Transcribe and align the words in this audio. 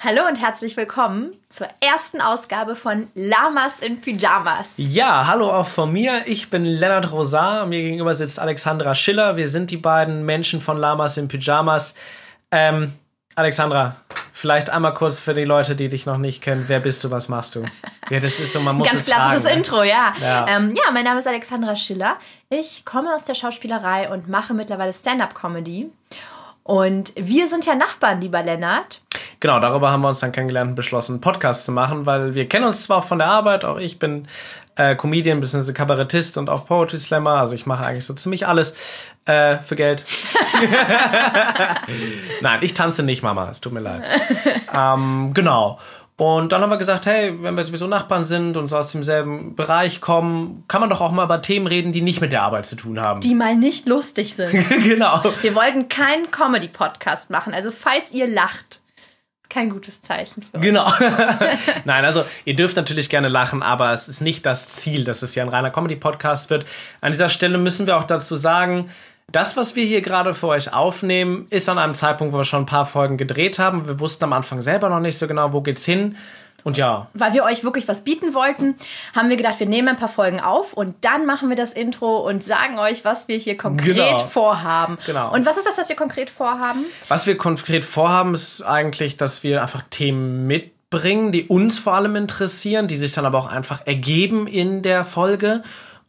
Hallo 0.00 0.20
und 0.28 0.36
herzlich 0.36 0.76
willkommen 0.76 1.32
zur 1.48 1.66
ersten 1.80 2.20
Ausgabe 2.20 2.76
von 2.76 3.06
Lamas 3.14 3.80
in 3.80 4.00
Pyjamas. 4.00 4.74
Ja, 4.76 5.26
hallo 5.26 5.50
auch 5.50 5.66
von 5.66 5.92
mir. 5.92 6.22
Ich 6.26 6.50
bin 6.50 6.64
Lennart 6.64 7.10
Rosar. 7.10 7.66
Mir 7.66 7.82
gegenüber 7.82 8.14
sitzt 8.14 8.38
Alexandra 8.38 8.94
Schiller. 8.94 9.36
Wir 9.36 9.48
sind 9.48 9.72
die 9.72 9.76
beiden 9.76 10.24
Menschen 10.24 10.60
von 10.60 10.76
Lamas 10.76 11.16
in 11.16 11.26
Pyjamas. 11.26 11.96
Ähm, 12.52 12.92
Alexandra, 13.34 13.96
vielleicht 14.32 14.70
einmal 14.70 14.94
kurz 14.94 15.18
für 15.18 15.34
die 15.34 15.44
Leute, 15.44 15.74
die 15.74 15.88
dich 15.88 16.06
noch 16.06 16.18
nicht 16.18 16.42
kennen. 16.42 16.66
Wer 16.68 16.78
bist 16.78 17.02
du, 17.02 17.10
was 17.10 17.28
machst 17.28 17.56
du? 17.56 17.64
Ja, 18.08 18.20
das 18.20 18.38
ist 18.38 18.52
so, 18.52 18.60
man 18.60 18.76
muss 18.76 18.88
Ganz 18.88 19.04
klassisches 19.04 19.42
fragen, 19.42 19.54
ne? 19.54 19.58
Intro, 19.58 19.82
ja. 19.82 20.12
Ja. 20.22 20.46
Ähm, 20.48 20.76
ja, 20.76 20.92
mein 20.92 21.02
Name 21.02 21.18
ist 21.18 21.26
Alexandra 21.26 21.74
Schiller. 21.74 22.18
Ich 22.50 22.84
komme 22.84 23.12
aus 23.16 23.24
der 23.24 23.34
Schauspielerei 23.34 24.08
und 24.10 24.28
mache 24.28 24.54
mittlerweile 24.54 24.92
Stand-up-Comedy. 24.92 25.90
Und 26.62 27.14
wir 27.16 27.48
sind 27.48 27.64
ja 27.64 27.74
Nachbarn, 27.74 28.20
lieber 28.20 28.42
Lennart. 28.42 29.00
Genau, 29.40 29.60
darüber 29.60 29.90
haben 29.92 30.00
wir 30.00 30.08
uns 30.08 30.20
dann 30.20 30.32
kennengelernt 30.32 30.70
und 30.70 30.74
beschlossen, 30.74 31.12
einen 31.12 31.20
Podcast 31.20 31.64
zu 31.64 31.72
machen, 31.72 32.06
weil 32.06 32.34
wir 32.34 32.48
kennen 32.48 32.64
uns 32.66 32.82
zwar 32.82 33.02
von 33.02 33.18
der 33.18 33.28
Arbeit, 33.28 33.64
auch 33.64 33.78
ich 33.78 33.98
bin 33.98 34.26
äh, 34.74 34.96
Comedian 34.96 35.40
bzw. 35.40 35.72
Kabarettist 35.72 36.38
und 36.38 36.50
auch 36.50 36.66
Poetry 36.66 36.98
Slammer, 36.98 37.36
also 37.36 37.54
ich 37.54 37.66
mache 37.66 37.84
eigentlich 37.84 38.06
so 38.06 38.14
ziemlich 38.14 38.46
alles 38.46 38.74
äh, 39.26 39.58
für 39.58 39.76
Geld. 39.76 40.04
Nein, 42.40 42.58
ich 42.62 42.74
tanze 42.74 43.02
nicht, 43.02 43.22
Mama, 43.22 43.48
es 43.50 43.60
tut 43.60 43.72
mir 43.72 43.80
leid. 43.80 44.02
ähm, 44.74 45.32
genau. 45.34 45.78
Und 46.18 46.50
dann 46.50 46.62
haben 46.62 46.70
wir 46.70 46.78
gesagt, 46.78 47.06
hey, 47.06 47.32
wenn 47.42 47.56
wir 47.56 47.64
sowieso 47.64 47.86
Nachbarn 47.86 48.24
sind 48.24 48.56
und 48.56 48.66
so 48.66 48.76
aus 48.76 48.90
demselben 48.90 49.54
Bereich 49.54 50.00
kommen, 50.00 50.64
kann 50.66 50.80
man 50.80 50.90
doch 50.90 51.00
auch 51.00 51.12
mal 51.12 51.24
über 51.24 51.40
Themen 51.42 51.68
reden, 51.68 51.92
die 51.92 52.02
nicht 52.02 52.20
mit 52.20 52.32
der 52.32 52.42
Arbeit 52.42 52.66
zu 52.66 52.74
tun 52.74 53.00
haben. 53.00 53.20
Die 53.20 53.36
mal 53.36 53.54
nicht 53.54 53.86
lustig 53.86 54.34
sind. 54.34 54.50
genau. 54.84 55.22
Wir 55.42 55.54
wollten 55.54 55.88
keinen 55.88 56.32
Comedy-Podcast 56.32 57.30
machen. 57.30 57.54
Also 57.54 57.70
falls 57.70 58.12
ihr 58.12 58.26
lacht, 58.26 58.77
kein 59.48 59.70
gutes 59.70 60.02
Zeichen 60.02 60.42
für 60.42 60.56
uns. 60.56 60.64
Genau. 60.64 60.90
Nein, 61.84 62.04
also 62.04 62.24
ihr 62.44 62.54
dürft 62.54 62.76
natürlich 62.76 63.08
gerne 63.08 63.28
lachen, 63.28 63.62
aber 63.62 63.92
es 63.92 64.08
ist 64.08 64.20
nicht 64.20 64.44
das 64.44 64.68
Ziel, 64.68 65.04
dass 65.04 65.22
es 65.22 65.34
ja 65.34 65.42
ein 65.42 65.48
reiner 65.48 65.70
Comedy-Podcast 65.70 66.50
wird. 66.50 66.66
An 67.00 67.12
dieser 67.12 67.28
Stelle 67.28 67.58
müssen 67.58 67.86
wir 67.86 67.96
auch 67.96 68.04
dazu 68.04 68.36
sagen, 68.36 68.90
das, 69.30 69.56
was 69.56 69.76
wir 69.76 69.84
hier 69.84 70.00
gerade 70.00 70.32
für 70.32 70.48
euch 70.48 70.72
aufnehmen, 70.72 71.46
ist 71.50 71.68
an 71.68 71.78
einem 71.78 71.94
Zeitpunkt, 71.94 72.32
wo 72.32 72.38
wir 72.38 72.44
schon 72.44 72.62
ein 72.62 72.66
paar 72.66 72.86
Folgen 72.86 73.18
gedreht 73.18 73.58
haben. 73.58 73.86
Wir 73.86 74.00
wussten 74.00 74.24
am 74.24 74.32
Anfang 74.32 74.62
selber 74.62 74.88
noch 74.88 75.00
nicht 75.00 75.18
so 75.18 75.26
genau, 75.26 75.52
wo 75.52 75.60
geht's 75.60 75.84
hin. 75.84 76.16
Und 76.64 76.76
ja. 76.76 77.06
Weil 77.14 77.34
wir 77.34 77.44
euch 77.44 77.62
wirklich 77.62 77.86
was 77.86 78.02
bieten 78.02 78.34
wollten, 78.34 78.74
haben 79.14 79.28
wir 79.28 79.36
gedacht, 79.36 79.60
wir 79.60 79.66
nehmen 79.66 79.88
ein 79.88 79.96
paar 79.96 80.08
Folgen 80.08 80.40
auf 80.40 80.72
und 80.72 80.96
dann 81.02 81.24
machen 81.24 81.48
wir 81.48 81.56
das 81.56 81.72
Intro 81.72 82.18
und 82.28 82.42
sagen 82.42 82.78
euch, 82.78 83.04
was 83.04 83.28
wir 83.28 83.38
hier 83.38 83.56
konkret 83.56 83.94
genau. 83.94 84.18
vorhaben. 84.18 84.98
Genau. 85.06 85.32
Und 85.32 85.46
was 85.46 85.56
ist 85.56 85.66
das, 85.66 85.78
was 85.78 85.88
wir 85.88 85.96
konkret 85.96 86.30
vorhaben? 86.30 86.84
Was 87.06 87.26
wir 87.26 87.38
konkret 87.38 87.84
vorhaben, 87.84 88.34
ist 88.34 88.62
eigentlich, 88.62 89.16
dass 89.16 89.42
wir 89.42 89.62
einfach 89.62 89.82
Themen 89.88 90.46
mitbringen, 90.46 91.30
die 91.30 91.46
uns 91.46 91.78
vor 91.78 91.94
allem 91.94 92.16
interessieren, 92.16 92.88
die 92.88 92.96
sich 92.96 93.12
dann 93.12 93.24
aber 93.24 93.38
auch 93.38 93.48
einfach 93.48 93.86
ergeben 93.86 94.46
in 94.46 94.82
der 94.82 95.04
Folge. 95.04 95.62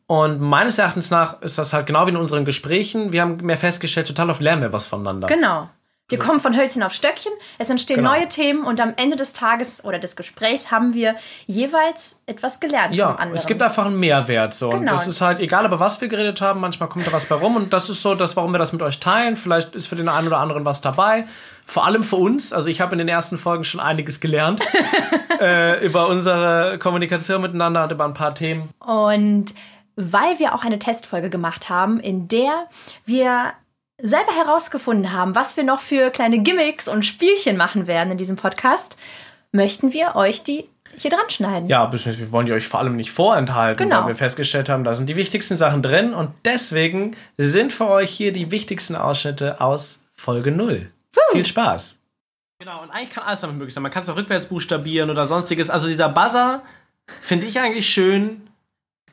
Und 0.08 0.42
meines 0.42 0.80
Erachtens 0.80 1.12
nach 1.12 1.40
ist 1.42 1.60
das 1.60 1.72
halt 1.72 1.86
genau 1.86 2.08
wie 2.08 2.10
in 2.10 2.18
unseren 2.18 2.44
Gesprächen. 2.44 3.14
Wir 3.14 3.22
haben 3.22 3.38
mehr 3.38 3.58
festgestellt, 3.58 4.08
total 4.08 4.32
oft 4.32 4.42
lernen 4.42 4.64
wir 4.64 4.74
was 4.74 4.88
voneinander. 4.88 5.28
Genau. 5.28 5.70
Wir 6.10 6.20
also, 6.20 6.28
kommen 6.28 6.40
von 6.40 6.58
Hölzchen 6.58 6.84
auf 6.84 6.92
Stöckchen, 6.92 7.32
es 7.60 7.70
entstehen 7.70 7.98
genau. 7.98 8.12
neue 8.12 8.28
Themen 8.28 8.64
und 8.64 8.82
am 8.82 8.94
Ende 8.98 9.16
des 9.16 9.34
Tages 9.34 9.84
oder 9.84 10.00
des 10.00 10.16
Gesprächs 10.16 10.72
haben 10.72 10.94
wir 10.94 11.16
jeweils 11.46 12.20
etwas 12.26 12.60
gelernt 12.60 12.96
ja, 12.96 13.08
vom 13.08 13.18
anderen. 13.18 13.40
Es 13.40 13.48
gibt 13.48 13.62
einfach 13.62 13.86
einen 13.86 13.98
Mehrwert. 13.98 14.54
So. 14.54 14.70
Genau. 14.70 14.82
Und 14.82 14.92
das 14.92 15.08
ist 15.08 15.22
halt 15.22 15.40
egal, 15.40 15.66
über 15.66 15.80
was 15.80 16.02
wir 16.02 16.08
geredet 16.08 16.42
haben, 16.42 16.60
manchmal 16.60 16.90
kommt 16.90 17.06
da 17.06 17.14
was 17.14 17.28
bei 17.28 17.36
rum 17.36 17.56
und 17.56 17.72
das 17.72 17.90
ist 17.90 18.02
so 18.02 18.16
das, 18.16 18.36
warum 18.36 18.52
wir 18.52 18.58
das 18.58 18.74
mit 18.74 18.82
euch 18.82 19.00
teilen. 19.00 19.38
Vielleicht 19.38 19.76
ist 19.76 19.88
für 19.88 19.96
den 19.96 20.10
einen 20.10 20.28
oder 20.28 20.40
anderen 20.40 20.66
was 20.66 20.82
dabei. 20.82 21.26
Vor 21.66 21.86
allem 21.86 22.02
für 22.02 22.16
uns. 22.16 22.52
Also 22.52 22.70
ich 22.70 22.82
habe 22.82 22.94
in 22.94 22.98
den 22.98 23.08
ersten 23.08 23.38
Folgen 23.38 23.64
schon 23.64 23.80
einiges 23.80 24.20
gelernt 24.20 24.62
äh, 25.40 25.86
über 25.86 26.08
unsere 26.08 26.80
Kommunikation 26.80 27.42
miteinander 27.42 27.84
und 27.84 27.92
über 27.92 28.06
ein 28.06 28.16
paar 28.16 28.34
Themen. 28.34 28.70
Und 28.80 29.54
weil 29.96 30.40
wir 30.40 30.56
auch 30.56 30.64
eine 30.64 30.80
Testfolge 30.80 31.30
gemacht 31.30 31.70
haben, 31.70 32.00
in 32.00 32.28
der 32.28 32.68
wir 33.06 33.54
selber 34.02 34.32
herausgefunden 34.32 35.14
haben, 35.14 35.36
was 35.36 35.58
wir 35.58 35.64
noch 35.64 35.82
für 35.82 36.10
kleine 36.10 36.40
Gimmicks 36.40 36.88
und 36.88 37.06
Spielchen 37.06 37.58
machen 37.58 37.88
werden 37.88 38.12
in 38.12 38.18
diesem 38.18 38.36
Podcast, 38.36 38.98
möchten 39.52 39.94
wir 39.94 40.16
euch 40.16 40.44
die 40.44 40.70
hier 40.98 41.12
dran 41.12 41.30
schneiden. 41.30 41.70
Ja, 41.70 41.92
wir 41.92 42.32
wollen 42.32 42.46
die 42.46 42.54
euch 42.54 42.68
vor 42.68 42.80
allem 42.80 42.96
nicht 42.96 43.12
vorenthalten, 43.12 43.90
genau. 43.90 44.02
weil 44.02 44.10
wir 44.10 44.16
festgestellt 44.16 44.70
haben, 44.70 44.84
da 44.84 44.94
sind 44.94 45.08
die 45.08 45.16
wichtigsten 45.16 45.58
Sachen 45.58 45.82
drin 45.82 46.14
und 46.14 46.32
deswegen 46.46 47.16
sind 47.38 47.72
für 47.74 47.88
euch 47.88 48.10
hier 48.10 48.34
die 48.34 48.52
wichtigsten 48.52 48.96
Ausschnitte 48.96 49.62
aus 49.62 50.02
Folge 50.16 50.52
0. 50.52 50.92
Puh. 51.12 51.20
Viel 51.32 51.46
Spaß. 51.46 51.96
Genau, 52.60 52.82
und 52.82 52.92
eigentlich 52.92 53.12
kann 53.12 53.24
alles 53.24 53.42
damit 53.42 53.58
möglich 53.58 53.74
sein. 53.74 53.84
Man 53.84 53.92
kann 53.92 54.04
es 54.04 54.10
auch 54.10 54.18
rückwärts 54.18 54.48
buchstabieren 54.48 55.10
oder 55.10 55.26
sonstiges. 55.26 55.70
Also 55.70 55.88
dieser 55.88 56.10
Buzzer 56.10 56.62
finde 57.22 57.46
ich 57.46 57.60
eigentlich 57.60 57.88
schön 57.88 58.49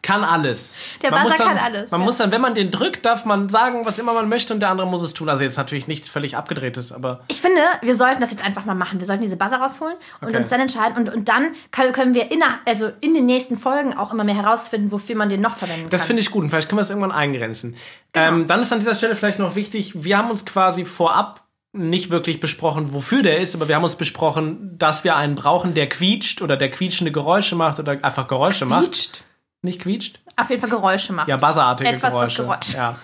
kann 0.06 0.22
alles. 0.22 0.77
Der 1.03 1.11
man 1.11 1.25
Buzzer 1.25 1.39
dann, 1.39 1.49
kann 1.49 1.59
alles. 1.59 1.91
Man 1.91 2.00
ja. 2.00 2.05
muss 2.05 2.17
dann, 2.19 2.31
wenn 2.31 2.41
man 2.41 2.55
den 2.55 2.71
drückt, 2.71 3.05
darf 3.05 3.25
man 3.25 3.49
sagen, 3.49 3.84
was 3.84 3.99
immer 3.99 4.12
man 4.12 4.28
möchte 4.28 4.55
und 4.55 4.61
der 4.61 4.71
andere 4.71 4.87
muss 4.87 5.03
es 5.03 5.15
tun. 5.15 5.28
Also 5.28 5.43
jetzt 5.43 5.56
natürlich 5.56 5.89
nichts 5.89 6.09
völlig 6.09 6.37
abgedrehtes, 6.37 6.93
aber. 6.93 7.25
Ich 7.27 7.41
finde, 7.41 7.61
wir 7.83 7.94
sollten 7.97 8.21
das 8.21 8.31
jetzt 8.31 8.44
einfach 8.44 8.65
mal 8.65 8.77
machen. 8.77 9.00
Wir 9.00 9.06
sollten 9.06 9.22
diese 9.22 9.37
Buzzer 9.37 9.56
rausholen 9.56 9.97
und 10.21 10.28
okay. 10.28 10.37
uns 10.37 10.49
dann 10.49 10.61
entscheiden. 10.61 10.97
Und, 10.97 11.12
und 11.12 11.28
dann 11.28 11.56
können 11.72 12.15
wir 12.15 12.31
in, 12.31 12.41
also 12.65 12.91
in 13.00 13.15
den 13.15 13.27
nächsten 13.27 13.59
Folgen 13.59 13.94
auch 13.94 14.12
immer 14.12 14.22
mehr 14.22 14.37
herausfinden, 14.37 14.93
wofür 14.93 15.17
man 15.17 15.28
den 15.28 15.41
noch 15.41 15.56
verwenden 15.56 15.83
kann. 15.83 15.91
Das 15.91 16.05
finde 16.05 16.23
ich 16.23 16.31
gut 16.31 16.44
und 16.44 16.50
vielleicht 16.50 16.69
können 16.69 16.78
wir 16.78 16.83
das 16.83 16.91
irgendwann 16.91 17.11
eingrenzen. 17.12 17.77
Genau. 18.12 18.27
Ähm, 18.28 18.47
dann 18.47 18.61
ist 18.61 18.73
an 18.73 18.78
dieser 18.78 18.94
Stelle 18.94 19.17
vielleicht 19.17 19.41
noch 19.41 19.56
wichtig, 19.56 20.05
wir 20.05 20.19
haben 20.19 20.31
uns 20.31 20.47
quasi 20.47 20.84
vorab 20.84 21.43
nicht 21.73 22.11
wirklich 22.11 22.41
besprochen, 22.41 22.93
wofür 22.93 23.23
der 23.23 23.41
ist, 23.41 23.55
aber 23.55 23.69
wir 23.69 23.77
haben 23.77 23.83
uns 23.83 23.97
besprochen, 23.97 24.78
dass 24.78 25.05
wir 25.05 25.17
einen 25.17 25.34
brauchen, 25.34 25.75
der 25.75 25.88
quietscht 25.88 26.43
oder 26.43 26.56
der 26.56 26.71
quietschende 26.71 27.12
Geräusche 27.12 27.56
macht 27.56 27.78
oder 27.78 27.93
einfach 28.03 28.28
Geräusche 28.28 28.67
quietscht? 28.67 29.12
macht. 29.12 29.25
Nicht 29.66 29.82
quietscht? 29.82 30.21
Auf 30.37 30.49
jeden 30.49 30.60
Fall 30.60 30.71
Geräusche 30.71 31.12
macht. 31.12 31.28
Ja, 31.28 31.37
buzzartige 31.37 31.91
Etwas, 31.91 32.15
Geräusche. 32.15 32.47
Was 32.47 32.71
Geräusche. 32.72 32.77
Ja. 32.77 32.97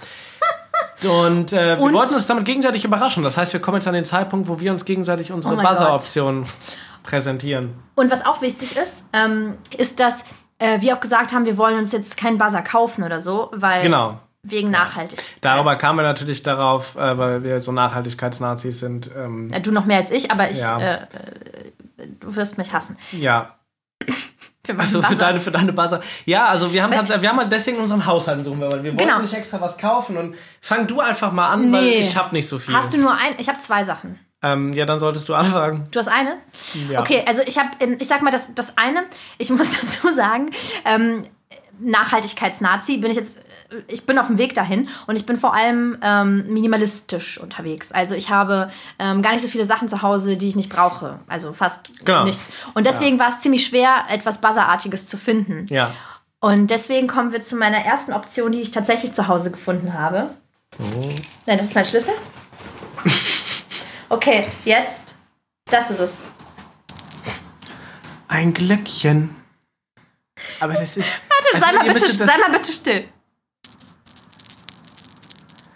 Und 1.25 1.53
äh, 1.53 1.77
wir 1.77 1.81
und? 1.81 1.93
wollten 1.93 2.15
uns 2.15 2.29
damit 2.29 2.45
gegenseitig 2.45 2.85
überraschen. 2.85 3.25
Das 3.25 3.37
heißt, 3.37 3.53
wir 3.53 3.61
kommen 3.61 3.79
jetzt 3.79 3.89
an 3.89 3.95
den 3.95 4.05
Zeitpunkt, 4.05 4.47
wo 4.49 4.61
wir 4.61 4.71
uns 4.71 4.85
gegenseitig 4.85 5.33
unsere 5.33 5.57
oh 5.57 5.61
Buzzer-Option 5.61 6.47
präsentieren. 7.03 7.75
Und 7.97 8.13
was 8.13 8.25
auch 8.25 8.41
wichtig 8.41 8.77
ist, 8.77 9.09
ähm, 9.13 9.57
ist, 9.77 9.99
dass 9.99 10.25
äh, 10.59 10.81
wir 10.81 10.95
auch 10.95 11.01
gesagt 11.01 11.33
haben, 11.33 11.45
wir 11.45 11.59
wollen 11.59 11.77
uns 11.77 11.91
jetzt 11.91 12.17
keinen 12.17 12.39
Buzzer 12.39 12.63
kaufen 12.63 13.03
oder 13.03 13.19
so, 13.19 13.51
weil 13.53 13.83
genau. 13.83 14.21
wegen 14.45 14.71
Nachhaltigkeit. 14.71 15.27
Darüber 15.41 15.75
kamen 15.75 15.99
wir 15.99 16.05
natürlich 16.05 16.45
darauf, 16.45 16.95
äh, 16.95 17.19
weil 17.19 17.43
wir 17.43 17.61
so 17.61 17.73
Nachhaltigkeitsnazis 17.73 18.79
sind. 18.79 19.11
Ähm, 19.17 19.49
ja, 19.53 19.59
du 19.59 19.73
noch 19.73 19.87
mehr 19.87 19.97
als 19.97 20.13
ich, 20.13 20.31
aber 20.31 20.51
ich, 20.51 20.61
ja. 20.61 20.79
Äh, 20.79 20.95
äh, 20.95 22.07
du 22.21 22.37
wirst 22.37 22.59
mich 22.59 22.73
hassen. 22.73 22.97
Ja. 23.11 23.57
Für 24.65 24.79
also 24.79 25.03
für 25.03 25.17
deine, 25.17 25.41
für 25.41 25.51
deine 25.51 25.73
Buzzer. 25.73 26.01
Ja, 26.25 26.47
also 26.47 26.73
wir 26.73 26.85
haben, 26.85 26.93
wir 26.93 27.29
haben 27.29 27.39
halt 27.39 27.51
deswegen 27.51 27.79
unseren 27.79 28.07
Haushalt 28.07 28.45
suchen, 28.45 28.61
weil 28.61 28.85
wir 28.85 28.93
genau. 28.93 29.15
wollten 29.15 29.23
nicht 29.23 29.35
extra 29.35 29.61
was 29.61 29.77
kaufen 29.77 30.17
und 30.17 30.37
fang 30.61 30.87
du 30.87 31.01
einfach 31.01 31.33
mal 31.33 31.49
an, 31.49 31.71
nee. 31.71 31.77
weil 31.77 31.89
ich 32.01 32.17
habe 32.17 32.33
nicht 32.33 32.49
so 32.49 32.61
viel. 32.61 32.73
Hast 32.73 32.95
du 32.95 32.99
nur 32.99 33.13
ein? 33.13 33.35
Ich 33.39 33.49
habe 33.49 33.59
zwei 33.59 33.83
Sachen. 33.83 34.21
Ähm, 34.41 34.73
ja, 34.73 34.87
dann 34.87 35.01
solltest 35.01 35.29
du 35.29 35.35
anfangen. 35.35 35.89
Du 35.91 35.99
hast 35.99 36.07
eine? 36.07 36.37
Ja. 36.89 37.01
Okay, 37.01 37.25
also 37.27 37.43
ich 37.45 37.59
habe, 37.59 37.71
ich 37.99 38.07
sag 38.07 38.23
mal, 38.23 38.31
das, 38.31 38.55
das 38.55 38.79
eine, 38.79 39.05
ich 39.39 39.51
muss 39.57 39.73
dazu 39.73 40.15
sagen, 40.15 40.51
ähm, 40.85 41.25
Nachhaltigkeitsnazi 41.81 42.99
bin 42.99 43.11
ich 43.11 43.17
jetzt, 43.17 43.41
ich 43.89 44.07
bin 44.07 44.19
auf 44.19 44.27
dem 44.27 44.39
Weg 44.39 44.55
dahin 44.55 44.89
und 45.07 45.17
ich 45.17 45.27
bin 45.27 45.37
vor 45.37 45.55
allem 45.55 45.99
ähm, 46.03 46.53
minimalistisch 46.53 47.39
unterwegs. 47.39 47.93
Also 47.93 48.15
ich 48.15 48.31
habe 48.31 48.71
ähm, 48.99 49.23
gar 49.23 49.33
nicht 49.33 49.43
so 49.43 49.49
viele 49.49 49.65
Sachen 49.65 49.89
zu 49.89 50.03
Hause, 50.03 50.37
die 50.37 50.49
ich 50.49 50.57
nicht 50.57 50.71
brauche. 50.71 51.19
Also 51.27 51.53
fast 51.53 51.91
genau. 52.05 52.25
nichts. 52.25 52.49
Und 52.75 52.87
deswegen 52.87 53.17
ja. 53.17 53.25
war 53.25 53.29
es 53.29 53.41
ziemlich 53.41 53.67
schwer, 53.67 54.05
etwas 54.09 54.41
Buzzerartiges 54.41 55.07
zu 55.07 55.17
finden. 55.17 55.67
Ja. 55.69 55.93
Und 56.41 56.69
deswegen 56.69 57.07
kommen 57.07 57.33
wir 57.33 57.43
zu 57.43 57.57
meiner 57.57 57.79
ersten 57.79 58.13
Option, 58.13 58.53
die 58.53 58.61
ich 58.61 58.73
tatsächlich 58.73 59.13
zu 59.13 59.29
Hause 59.29 59.51
gefunden 59.51 59.95
habe. 59.95 60.31
Oh. 60.79 61.09
Nein, 61.47 61.59
das 61.59 61.69
ist 61.69 61.75
mein 61.75 61.87
Schlüssel. 61.87 62.15
Okay, 64.09 64.47
jetzt. 64.67 65.15
Das 65.65 65.91
ist 65.91 66.01
es. 66.01 66.23
Ein 68.29 68.53
Glöckchen. 68.53 69.35
Aber 70.61 70.75
das 70.75 70.99
ist. 70.99 71.09
Warte, 71.29 71.55
also, 71.55 71.67
sei, 71.67 71.73
mal 71.73 71.95
bitte, 71.95 72.13
sei 72.13 72.39
mal 72.39 72.51
bitte 72.51 72.73
still. 72.73 73.09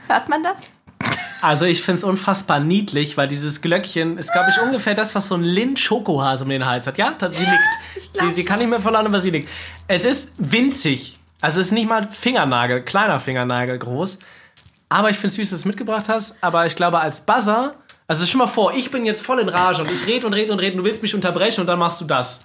Hört 0.09 0.29
man 0.29 0.43
das? 0.43 0.71
Also 1.43 1.65
ich 1.65 1.83
finde 1.83 1.99
es 1.99 2.05
unfassbar 2.05 2.61
niedlich, 2.61 3.17
weil 3.17 3.29
dieses 3.29 3.61
Glöckchen 3.61 4.19
ist, 4.19 4.33
glaube 4.33 4.51
ich, 4.51 4.61
ungefähr 4.61 4.95
das, 4.95 5.15
was 5.15 5.29
so 5.29 5.35
ein 5.35 5.43
Lind-Schokohase 5.43 6.45
um 6.45 6.51
den 6.51 6.65
Hals 6.65 6.87
hat. 6.87 6.97
Ja, 6.99 7.15
sie 7.19 7.45
liegt. 7.45 8.15
Sie, 8.15 8.33
sie 8.33 8.45
kann 8.45 8.59
nicht 8.59 8.69
mehr 8.69 8.81
verlangen, 8.81 9.09
aber 9.09 9.21
sie 9.21 9.31
liegt. 9.31 9.51
Es 9.87 10.05
ist 10.05 10.31
winzig. 10.39 11.13
Also 11.43 11.61
es 11.61 11.67
ist 11.67 11.73
nicht 11.73 11.89
mal 11.89 12.09
Fingernagel, 12.11 12.83
kleiner 12.83 13.21
Fingernagel 13.21 13.79
groß. 13.79 14.19
Aber 14.89 15.11
ich 15.11 15.17
finde 15.17 15.29
es 15.29 15.35
süß, 15.35 15.51
dass 15.51 15.59
du 15.59 15.63
es 15.63 15.65
mitgebracht 15.67 16.09
hast. 16.09 16.37
Aber 16.41 16.65
ich 16.65 16.75
glaube, 16.75 16.99
als 17.01 17.21
Buzzer, 17.21 17.75
also 18.09 18.25
schon 18.25 18.39
mal 18.39 18.47
vor, 18.47 18.73
ich 18.75 18.91
bin 18.91 19.05
jetzt 19.05 19.23
voll 19.23 19.41
in 19.41 19.49
Rage 19.49 19.83
und 19.83 19.91
ich 19.91 20.07
rede 20.07 20.27
und 20.27 20.33
rede 20.33 20.53
und 20.53 20.61
rede 20.61 20.73
und 20.73 20.79
du 20.79 20.85
willst 20.85 21.03
mich 21.03 21.15
unterbrechen 21.15 21.61
und 21.61 21.67
dann 21.67 21.79
machst 21.79 22.01
du 22.01 22.07
das. 22.07 22.41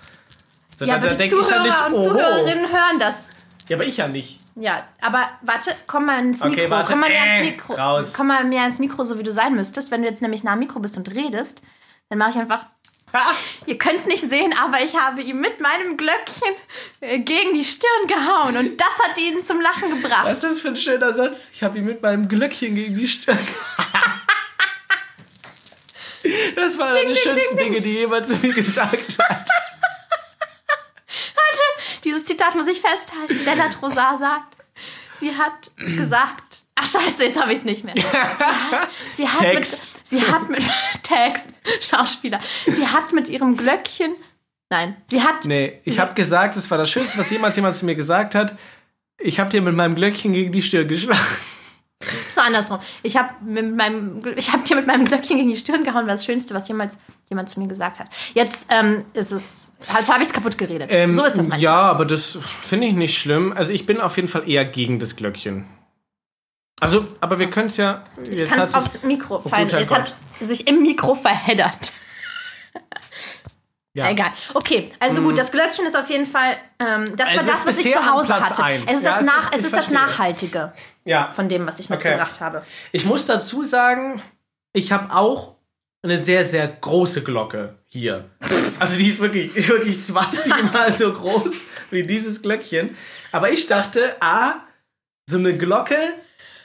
Da, 0.77 0.85
ja, 0.85 0.97
da, 0.97 1.05
aber 1.05 1.15
da 1.15 1.23
die 1.23 1.29
Zuhörer 1.29 1.55
ja 1.55 1.63
nicht, 1.63 1.85
und 1.87 1.93
oh, 1.93 2.09
Zuhörerinnen 2.09 2.67
hören 2.67 2.99
das. 2.99 3.29
Ja, 3.69 3.77
aber 3.77 3.85
ich 3.85 3.97
ja 3.97 4.07
nicht. 4.07 4.40
Ja, 4.55 4.87
aber 4.99 5.29
warte, 5.41 5.75
komm 5.87 6.05
mal 6.05 6.19
ins 6.19 6.43
Mikro. 6.43 6.53
Okay, 6.53 6.69
warte. 6.69 6.91
Komm 6.91 7.01
mal 7.01 7.09
näher 7.09 7.21
ans 7.21 7.51
Mikro. 7.51 7.73
Raus. 7.73 8.13
Komm 8.13 8.27
mal 8.27 8.43
mehr 8.43 8.65
ins 8.65 8.79
Mikro, 8.79 9.03
so 9.03 9.17
wie 9.17 9.23
du 9.23 9.31
sein 9.31 9.55
müsstest. 9.55 9.91
Wenn 9.91 10.01
du 10.01 10.07
jetzt 10.07 10.21
nämlich 10.21 10.43
nah 10.43 10.53
am 10.53 10.59
Mikro 10.59 10.79
bist 10.79 10.97
und 10.97 11.13
redest, 11.13 11.61
dann 12.09 12.17
mache 12.17 12.31
ich 12.31 12.37
einfach. 12.37 12.65
Ihr 13.65 13.77
könnt 13.77 13.99
es 13.99 14.05
nicht 14.05 14.23
sehen, 14.23 14.53
aber 14.57 14.81
ich 14.81 14.95
habe 14.95 15.21
ihm 15.21 15.41
mit 15.41 15.59
meinem 15.59 15.97
Glöckchen 15.97 16.55
äh, 17.01 17.19
gegen 17.19 17.53
die 17.53 17.65
Stirn 17.65 18.07
gehauen 18.07 18.55
und 18.55 18.79
das 18.79 18.99
hat 19.03 19.17
ihn 19.17 19.43
zum 19.43 19.59
Lachen 19.59 20.01
gebracht. 20.01 20.23
Was 20.23 20.37
ist 20.37 20.43
das 20.43 20.59
für 20.61 20.69
ein 20.69 20.77
schöner 20.77 21.11
Satz? 21.11 21.49
Ich 21.53 21.61
habe 21.61 21.77
ihn 21.77 21.85
mit 21.85 22.01
meinem 22.01 22.29
Glöckchen 22.29 22.73
gegen 22.73 22.97
die 22.97 23.09
Stirn. 23.09 23.37
das 26.55 26.77
war 26.77 26.91
eine 26.91 27.07
der 27.07 27.15
schönsten 27.15 27.57
ding, 27.57 27.71
Dinge, 27.71 27.81
die 27.81 27.95
jemand 27.95 28.27
zu 28.27 28.37
mir 28.37 28.53
gesagt 28.53 29.17
hat. 29.19 29.45
Dieses 32.03 32.23
Zitat 32.23 32.55
muss 32.55 32.67
ich 32.67 32.81
festhalten. 32.81 33.43
Lennart 33.45 33.81
Rosar 33.81 34.17
sagt, 34.17 34.57
sie 35.13 35.35
hat 35.35 35.71
gesagt, 35.77 36.61
Ach 36.83 36.87
scheiße, 36.87 37.25
jetzt 37.25 37.39
habe 37.39 37.53
ich 37.53 37.59
es 37.59 37.65
nicht 37.65 37.83
mehr. 37.83 37.93
Sie 38.03 38.07
hat, 38.07 38.89
sie 39.13 39.27
hat 39.27 39.39
Text. 39.39 39.93
mit, 39.95 40.07
sie 40.07 40.21
hat 40.21 40.49
mit 40.49 40.63
Text, 41.03 41.49
Schauspieler. 41.79 42.39
Sie 42.65 42.87
hat 42.87 43.13
mit 43.13 43.29
ihrem 43.29 43.55
Glöckchen, 43.55 44.15
nein, 44.69 44.95
sie 45.05 45.21
hat. 45.21 45.45
Nee, 45.45 45.79
ich 45.83 45.99
habe 45.99 46.15
gesagt, 46.15 46.55
das 46.55 46.71
war 46.71 46.79
das 46.79 46.89
Schönste, 46.89 47.19
was 47.19 47.29
jemals 47.29 47.55
jemand 47.55 47.75
zu 47.75 47.85
mir 47.85 47.93
gesagt 47.93 48.33
hat. 48.33 48.57
Ich 49.19 49.39
habe 49.39 49.51
dir 49.51 49.61
mit 49.61 49.75
meinem 49.75 49.93
Glöckchen 49.93 50.33
gegen 50.33 50.51
die 50.51 50.63
Stirn 50.63 50.87
geschlagen. 50.87 51.19
So 52.33 52.41
andersrum. 52.41 52.79
Ich 53.03 53.15
habe 53.15 53.31
habe 53.31 54.63
dir 54.63 54.75
mit 54.75 54.87
meinem 54.87 55.05
Glöckchen 55.05 55.37
gegen 55.37 55.49
die 55.49 55.57
Stirn 55.57 55.83
gehauen, 55.83 56.07
war 56.07 56.13
das 56.13 56.25
Schönste, 56.25 56.55
was 56.55 56.67
jemals 56.67 56.97
jemand 57.31 57.49
zu 57.49 57.59
mir 57.59 57.67
gesagt 57.67 57.97
hat. 57.97 58.07
Jetzt 58.33 58.67
ähm, 58.69 59.05
ist 59.13 59.31
es, 59.31 59.71
also 59.91 60.13
habe 60.13 60.21
ich 60.21 60.27
es 60.27 60.33
kaputt 60.33 60.57
geredet. 60.57 60.91
Ähm, 60.93 61.13
so 61.13 61.23
ist 61.23 61.37
das 61.37 61.47
manchmal. 61.47 61.59
Ja, 61.59 61.81
aber 61.81 62.05
das 62.05 62.37
finde 62.61 62.87
ich 62.87 62.93
nicht 62.93 63.17
schlimm. 63.17 63.53
Also 63.55 63.73
ich 63.73 63.87
bin 63.87 63.99
auf 63.99 64.17
jeden 64.17 64.27
Fall 64.27 64.47
eher 64.47 64.65
gegen 64.65 64.99
das 64.99 65.15
Glöckchen. 65.15 65.65
Also, 66.79 67.05
aber 67.21 67.39
wir 67.39 67.49
können 67.49 67.67
es 67.67 67.77
ja. 67.77 68.03
Ich 68.29 68.45
kann 68.45 68.59
es 68.59 68.73
aufs 68.73 69.01
Mikro 69.03 69.41
oh, 69.43 69.49
fallen. 69.49 69.69
Jetzt 69.69 69.91
hat 69.91 70.13
es 70.39 70.47
sich 70.47 70.67
im 70.67 70.81
Mikro 70.81 71.15
verheddert. 71.15 71.93
Ja. 73.93 74.09
Egal. 74.09 74.31
Okay, 74.53 74.93
also 74.99 75.21
gut, 75.21 75.33
mm. 75.33 75.35
das 75.35 75.51
Glöckchen 75.51 75.85
ist 75.85 75.97
auf 75.97 76.09
jeden 76.09 76.25
Fall, 76.25 76.55
ähm, 76.79 77.13
das 77.17 77.35
war 77.35 77.43
das, 77.43 77.65
was 77.65 77.77
ich 77.77 77.91
zu 77.91 78.09
Hause 78.09 78.33
hatte. 78.39 78.63
Eins. 78.63 78.85
Es 78.87 78.97
ist, 78.99 79.03
ja, 79.03 79.17
das, 79.17 79.25
nach, 79.25 79.51
ist, 79.51 79.59
es 79.59 79.65
ist 79.65 79.75
das 79.75 79.89
Nachhaltige 79.89 80.71
ja. 81.03 81.29
von 81.33 81.49
dem, 81.49 81.67
was 81.67 81.77
ich 81.79 81.89
mitgebracht 81.89 82.35
okay. 82.35 82.43
habe. 82.43 82.65
Ich 82.93 83.03
muss 83.03 83.25
dazu 83.25 83.65
sagen, 83.65 84.21
ich 84.71 84.93
habe 84.93 85.13
auch 85.13 85.55
eine 86.03 86.23
sehr, 86.23 86.45
sehr 86.45 86.67
große 86.67 87.23
Glocke 87.23 87.75
hier. 87.87 88.25
Also 88.79 88.97
die 88.97 89.07
ist 89.07 89.19
wirklich, 89.19 89.55
wirklich 89.67 90.03
20 90.03 90.73
Mal 90.73 90.91
so 90.91 91.13
groß 91.13 91.63
wie 91.91 92.03
dieses 92.03 92.41
Glöckchen. 92.41 92.95
Aber 93.31 93.51
ich 93.51 93.67
dachte, 93.67 94.15
ah, 94.19 94.53
so 95.27 95.37
eine 95.37 95.55
Glocke 95.57 95.97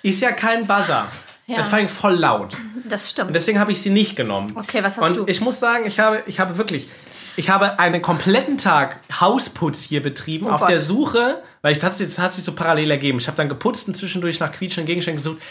ist 0.03 0.21
ja 0.23 0.33
kein 0.33 0.67
Buzzer. 0.67 1.11
Ja. 1.47 1.59
Das 1.59 1.69
fand 1.69 1.85
ich 1.85 1.91
voll 1.91 2.15
laut. 2.15 2.57
Das 2.89 3.11
stimmt. 3.11 3.29
Und 3.29 3.35
deswegen 3.35 3.61
habe 3.61 3.71
ich 3.73 3.81
sie 3.81 3.91
nicht 3.91 4.17
genommen. 4.17 4.53
Okay, 4.57 4.83
was 4.83 4.97
hast 4.97 5.07
Und 5.07 5.17
du? 5.17 5.21
Und 5.23 5.31
ich 5.31 5.41
muss 5.41 5.61
sagen, 5.61 5.87
ich 5.87 6.01
habe, 6.01 6.23
ich 6.27 6.41
habe 6.41 6.57
wirklich, 6.59 6.89
ich 7.37 7.51
habe 7.51 7.79
einen 7.79 8.03
kompletten 8.03 8.59
Tag 8.59 9.01
Hausputz 9.21 9.83
hier 9.83 10.03
betrieben, 10.03 10.47
oh 10.47 10.51
auf 10.51 10.61
Gott. 10.61 10.71
der 10.71 10.81
Suche, 10.81 11.43
weil 11.63 11.73
ich, 11.73 11.79
das, 11.79 11.99
das 11.99 12.19
hat 12.19 12.33
sich 12.33 12.43
so 12.43 12.53
parallel 12.53 12.91
ergeben. 12.91 13.19
Ich 13.19 13.29
habe 13.29 13.37
dann 13.37 13.49
geputzt 13.49 13.87
und 13.87 13.95
zwischendurch 13.95 14.41
nach 14.41 14.51
quietschenden 14.51 14.87
Gegenständen 14.87 15.23
gesucht. 15.23 15.43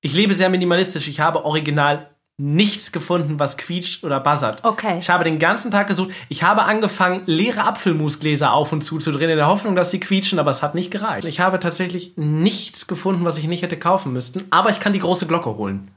Ich 0.00 0.14
lebe 0.14 0.34
sehr 0.34 0.48
minimalistisch. 0.48 1.06
Ich 1.06 1.20
habe 1.20 1.44
original 1.44 2.10
nichts 2.40 2.92
gefunden, 2.92 3.40
was 3.40 3.56
quietscht 3.56 4.04
oder 4.04 4.20
buzzert. 4.20 4.64
Okay. 4.64 4.98
Ich 5.00 5.10
habe 5.10 5.24
den 5.24 5.40
ganzen 5.40 5.72
Tag 5.72 5.88
gesucht. 5.88 6.12
Ich 6.28 6.44
habe 6.44 6.62
angefangen, 6.62 7.22
leere 7.26 7.64
Apfelmusgläser 7.64 8.52
auf 8.52 8.72
und 8.72 8.82
zu 8.82 8.98
zu 8.98 9.10
drehen, 9.10 9.30
in 9.30 9.36
der 9.36 9.48
Hoffnung, 9.48 9.74
dass 9.74 9.90
sie 9.90 9.98
quietschen, 9.98 10.38
aber 10.38 10.52
es 10.52 10.62
hat 10.62 10.74
nicht 10.74 10.90
gereicht. 10.92 11.26
Ich 11.26 11.40
habe 11.40 11.58
tatsächlich 11.58 12.12
nichts 12.16 12.86
gefunden, 12.86 13.24
was 13.24 13.38
ich 13.38 13.48
nicht 13.48 13.62
hätte 13.62 13.76
kaufen 13.76 14.12
müssten, 14.12 14.44
aber 14.50 14.70
ich 14.70 14.78
kann 14.78 14.92
die 14.92 15.00
große 15.00 15.26
Glocke 15.26 15.56
holen. 15.56 15.90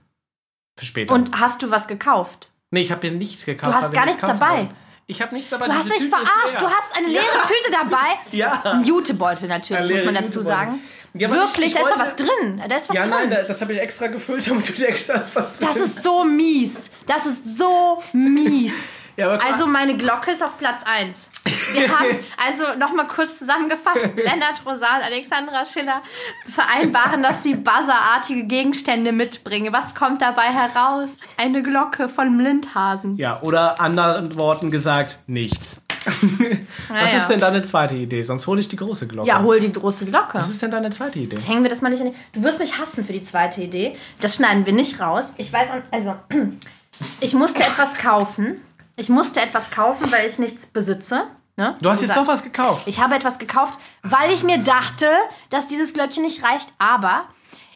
Für 0.80 0.86
später. 0.86 1.14
Und 1.14 1.40
hast 1.40 1.62
du 1.62 1.70
was 1.70 1.88
gekauft? 1.88 2.50
Nee, 2.72 2.82
ich 2.82 2.92
habe 2.92 3.02
dir 3.02 3.12
nichts 3.12 3.46
gekauft. 3.46 3.74
Du 3.74 3.78
hast 3.78 3.94
gar 3.94 4.06
nichts 4.06 4.26
dabei. 4.26 4.58
Wollen. 4.58 4.72
Ich 5.07 5.21
habe 5.21 5.36
nichts 5.36 5.51
dabei. 5.51 5.65
Du 5.65 5.74
hast 5.74 5.89
mich 5.89 6.07
verarscht. 6.07 6.59
Du 6.59 6.69
hast 6.69 6.95
eine 6.95 7.07
leere 7.07 7.24
ja. 7.24 7.44
Tüte 7.44 7.71
dabei. 7.71 8.07
ja. 8.31 8.62
Ein 8.63 8.83
Jutebeutel 8.83 9.48
natürlich, 9.48 9.89
muss 9.89 10.06
man 10.06 10.15
dazu 10.15 10.42
sagen. 10.42 10.81
Ja, 11.13 11.30
Wirklich, 11.30 11.74
ich, 11.74 11.74
ich 11.74 11.74
da 11.74 11.81
ist 11.81 11.92
doch 11.92 12.00
was 12.00 12.15
drin. 12.15 12.63
Da 12.68 12.75
ist 12.75 12.88
was 12.88 12.95
ja, 12.95 13.01
drin. 13.01 13.12
nein, 13.12 13.30
da, 13.30 13.44
das 13.44 13.59
habe 13.59 13.74
ich 13.74 13.81
extra 13.81 14.07
gefüllt, 14.07 14.48
damit 14.50 14.69
du 14.69 14.74
da 14.74 14.88
ist 14.88 15.09
was 15.36 15.57
drin. 15.57 15.68
Das 15.68 15.75
ist 15.75 16.03
so 16.03 16.24
mies. 16.24 16.89
Das 17.06 17.25
ist 17.25 17.57
so 17.57 18.01
mies. 18.13 18.74
Ja, 19.18 19.30
also 19.30 19.68
meine 19.68 19.98
Glocke 19.98 20.31
ist 20.31 20.44
auf 20.44 20.58
Platz 20.58 20.84
1. 20.84 21.30
Wir 21.74 21.88
haben, 22.00 22.08
also 22.46 22.78
nochmal 22.78 23.08
kurz 23.08 23.40
zusammengefasst, 23.40 24.10
Lennart 24.16 24.66
Rosal 24.66 25.02
Alexandra 25.04 25.66
Schiller 25.66 26.02
vereinbaren, 26.48 27.24
dass 27.24 27.44
sie 27.44 27.56
buzzerartige 27.56 28.46
Gegenstände 28.46 29.12
mitbringen. 29.12 29.74
Was 29.74 29.96
kommt 29.96 30.22
dabei 30.22 30.52
heraus? 30.54 31.10
Eine 31.38 31.63
Glocke 31.63 32.10
von 32.10 32.40
Lindhasen. 32.40 33.18
Ja, 33.18 33.42
oder 33.42 33.80
anderen 33.80 34.36
Worten 34.38 34.72
gesagt, 34.72 35.19
nichts. 35.28 35.81
Was 36.90 37.13
ist 37.13 37.28
denn 37.28 37.40
deine 37.40 37.62
zweite 37.62 37.96
Idee? 37.96 38.22
Sonst 38.24 38.48
hole 38.48 38.60
ich 38.60 38.68
die 38.68 38.75
große 38.75 39.08
Glocke. 39.08 39.28
Ja, 39.28 39.42
hol 39.42 39.60
die 39.60 39.72
große 39.72 40.06
Glocke. 40.06 40.34
Was 40.34 40.50
ist 40.50 40.62
denn 40.62 40.72
deine 40.72 40.90
zweite 40.90 41.19
Idee? 41.19 41.36
Jetzt 41.36 41.48
hängen 41.48 41.63
wir 41.63 41.69
das 41.69 41.81
mal 41.81 41.90
nicht 41.90 42.02
an. 42.02 42.13
Du 42.34 42.44
wirst 42.44 42.60
mich 42.60 42.78
hassen 42.80 43.06
für 43.06 43.13
die 43.13 43.24
zweite 43.24 43.62
Idee. 43.62 43.96
Das 44.19 44.36
schneiden 44.36 44.66
wir 44.66 44.74
nicht 44.74 45.00
raus. 45.00 45.34
Ich 45.38 45.52
weiß, 45.52 45.69
also, 45.92 46.16
ich 47.19 47.34
musste 47.34 47.63
etwas 47.63 47.96
kaufen. 47.96 48.62
Ich 49.01 49.09
musste 49.09 49.42
etwas 49.42 49.71
kaufen, 49.71 50.12
weil 50.12 50.30
ich 50.30 50.38
nichts 50.38 50.68
besitze. 50.68 51.24
Ne? 51.57 51.74
Du 51.81 51.89
hast 51.89 52.03
jetzt 52.03 52.15
doch 52.15 52.27
was 52.27 52.44
gekauft. 52.44 52.83
Ich 52.86 53.00
habe 53.00 53.15
etwas 53.15 53.39
gekauft, 53.39 53.80
weil 54.03 54.31
ich 54.31 54.44
mir 54.44 54.59
dachte, 54.59 55.09
dass 55.50 55.65
dieses 55.65 55.95
Glöckchen 55.95 56.21
nicht 56.21 56.44
reicht. 56.44 56.71
Aber 56.77 57.25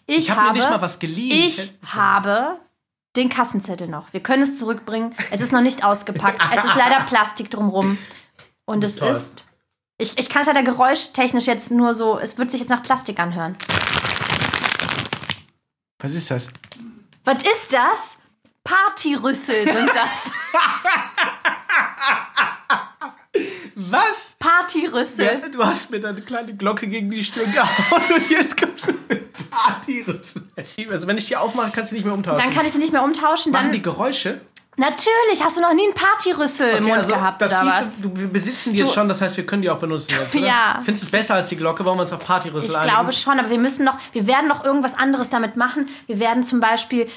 ich, 0.06 0.18
ich 0.20 0.30
hab 0.30 0.38
habe. 0.38 0.50
mir 0.50 0.54
nicht 0.60 0.70
mal 0.70 0.84
was 0.84 1.00
geliehen. 1.00 1.48
Ich 1.48 1.72
habe 1.84 2.60
den 3.16 3.30
Kassenzettel 3.30 3.88
noch. 3.88 4.14
Wir 4.14 4.20
können 4.20 4.44
es 4.44 4.56
zurückbringen. 4.56 5.16
Es 5.32 5.42
ist 5.42 5.52
noch 5.52 5.62
nicht 5.62 5.84
ausgepackt. 5.84 6.40
es 6.54 6.64
ist 6.64 6.76
leider 6.76 7.00
Plastik 7.08 7.50
drumrum. 7.50 7.98
Und 8.66 8.84
es 8.84 8.98
Toll. 8.98 9.10
ist. 9.10 9.48
Ich, 9.98 10.20
ich 10.20 10.30
kann 10.30 10.44
es 10.44 10.48
leider 10.48 10.62
geräuschtechnisch 10.62 11.48
jetzt 11.48 11.72
nur 11.72 11.96
so. 11.96 12.20
Es 12.20 12.38
wird 12.38 12.52
sich 12.52 12.60
jetzt 12.60 12.70
nach 12.70 12.84
Plastik 12.84 13.20
anhören. 13.20 13.58
Was 15.98 16.14
ist 16.14 16.30
das? 16.30 16.50
Was 17.24 17.42
ist 17.42 17.74
das? 17.74 18.18
Partyrüssel 18.66 19.64
sind 19.64 19.90
das. 19.90 20.32
Was? 23.76 24.36
Partyrüssel. 24.40 25.26
Ja, 25.26 25.50
du 25.50 25.64
hast 25.64 25.92
mir 25.92 26.00
deine 26.00 26.22
kleine 26.22 26.56
Glocke 26.56 26.88
gegen 26.88 27.10
die 27.12 27.24
Stirn 27.24 27.52
gehauen 27.52 28.04
und 28.16 28.30
jetzt 28.30 28.60
kommst 28.60 28.88
du 28.88 28.94
mit 29.08 29.32
Partyrüssel. 29.52 30.44
Also 30.90 31.08
wenn 31.08 31.18
ich 31.18 31.28
die 31.28 31.36
aufmache, 31.36 31.72
kannst 31.72 31.92
du 31.92 31.96
nicht 31.96 32.06
mehr 32.06 32.14
umtauschen. 32.14 32.42
Dann 32.44 32.54
kann 32.54 32.66
ich 32.66 32.72
sie 32.72 32.80
nicht 32.80 32.92
mehr 32.92 33.04
umtauschen. 33.04 33.52
Machen 33.52 33.66
dann 33.66 33.74
die 33.74 33.82
Geräusche? 33.82 34.42
Natürlich, 34.78 35.42
hast 35.42 35.56
du 35.56 35.62
noch 35.62 35.74
nie 35.74 35.86
einen 35.86 35.94
Partyrüssel 35.94 36.68
okay, 36.68 36.78
im 36.80 36.84
Mund 36.84 36.98
also 36.98 37.14
gehabt 37.14 37.42
das 37.42 37.52
oder 37.52 37.66
was? 37.66 38.02
Du, 38.02 38.12
wir 38.14 38.28
besitzen 38.28 38.74
die 38.74 38.80
jetzt 38.80 38.94
schon, 38.94 39.08
das 39.08 39.22
heißt, 39.22 39.38
wir 39.38 39.46
können 39.46 39.62
die 39.62 39.70
auch 39.70 39.80
benutzen 39.80 40.14
jetzt? 40.20 40.36
Ja. 40.36 40.82
Findest 40.84 41.04
du 41.04 41.06
es 41.06 41.12
besser 41.12 41.36
als 41.36 41.48
die 41.48 41.56
Glocke? 41.56 41.86
Wollen 41.86 41.98
wir 41.98 42.02
uns 42.02 42.12
auf 42.12 42.20
Partyrüssel 42.20 42.72
Ich 42.72 42.76
einigen? 42.76 42.94
glaube 42.94 43.14
schon, 43.14 43.40
aber 43.40 43.50
wir 43.50 43.58
müssen 43.58 43.86
noch, 43.86 43.98
wir 44.12 44.28
werden 44.28 44.50
noch 44.50 44.66
irgendwas 44.66 44.98
anderes 44.98 45.30
damit 45.30 45.56
machen. 45.56 45.88
Wir 46.08 46.20
werden 46.20 46.44
zum 46.44 46.60
Beispiel 46.60 47.08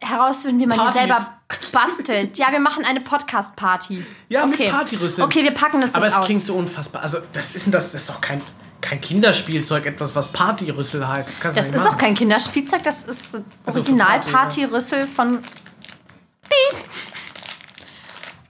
herausfinden, 0.00 0.60
wie 0.60 0.66
man 0.66 0.78
Partys. 0.78 0.94
die 0.94 0.98
selber 0.98 1.26
bastelt. 1.72 2.38
Ja, 2.38 2.52
wir 2.52 2.60
machen 2.60 2.84
eine 2.84 3.00
Podcast-Party. 3.00 4.04
Ja, 4.28 4.44
okay. 4.44 4.64
mit 4.64 4.70
Partyrüssel. 4.70 5.24
Okay, 5.24 5.42
wir 5.42 5.54
packen 5.54 5.80
das 5.80 5.94
Aber 5.94 6.06
es 6.06 6.20
klingt 6.22 6.44
so 6.44 6.54
unfassbar. 6.54 7.02
Also, 7.02 7.18
das 7.32 7.54
ist, 7.54 7.72
das, 7.72 7.92
das 7.92 8.02
ist 8.02 8.10
doch 8.10 8.20
kein, 8.20 8.42
kein 8.80 9.00
Kinderspielzeug, 9.00 9.86
etwas, 9.86 10.14
was 10.14 10.32
Partyrüssel 10.32 11.06
heißt. 11.06 11.30
Das, 11.42 11.54
das 11.54 11.70
ist 11.70 11.86
auch 11.86 11.98
kein 11.98 12.14
Kinderspielzeug, 12.14 12.82
das 12.82 13.02
ist 13.04 13.38
also 13.64 13.80
Original-Partyrüssel 13.80 15.06
von 15.06 15.38
Piep. 15.38 16.84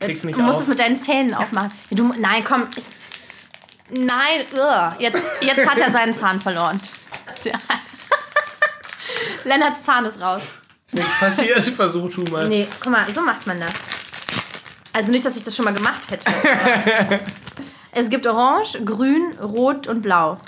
Kriegst 0.00 0.22
du 0.24 0.26
nicht 0.26 0.38
Du 0.38 0.42
musst 0.42 0.56
auf. 0.56 0.62
es 0.62 0.68
mit 0.68 0.78
deinen 0.78 0.96
Zähnen 0.96 1.34
aufmachen. 1.34 1.70
Du, 1.90 2.12
nein, 2.18 2.44
komm. 2.44 2.66
Ich, 2.76 2.86
nein, 3.90 4.42
ugh. 4.52 4.96
jetzt, 4.98 5.22
jetzt 5.40 5.66
hat 5.66 5.78
er 5.78 5.90
seinen 5.90 6.14
Zahn 6.14 6.40
verloren. 6.40 6.80
Lennarts 9.44 9.84
Zahn 9.84 10.04
ist 10.04 10.20
raus. 10.20 10.42
Ist 10.86 10.94
nichts 10.94 11.18
passiert, 11.18 11.60
versuch 11.76 12.10
tu 12.10 12.22
mal. 12.30 12.48
Nee, 12.48 12.66
guck 12.80 12.92
mal, 12.92 13.12
so 13.12 13.20
macht 13.20 13.46
man 13.46 13.58
das. 13.58 13.72
Also 14.92 15.10
nicht, 15.10 15.24
dass 15.24 15.36
ich 15.36 15.42
das 15.42 15.54
schon 15.56 15.64
mal 15.64 15.74
gemacht 15.74 16.10
hätte. 16.10 16.30
es 17.92 18.08
gibt 18.08 18.26
Orange, 18.26 18.82
Grün, 18.84 19.36
Rot 19.42 19.88
und 19.88 20.02
Blau. 20.02 20.38